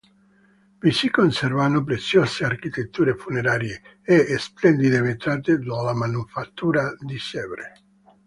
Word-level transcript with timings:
Vi 0.79 0.89
si 0.91 1.11
conservano 1.11 1.83
preziose 1.83 2.43
architetture 2.43 3.13
funerarie 3.15 3.99
e 4.01 4.35
splendide 4.39 4.99
vetrate 4.99 5.59
della 5.59 5.93
Manifattura 5.93 6.95
di 6.97 7.19
Sèvres. 7.19 7.79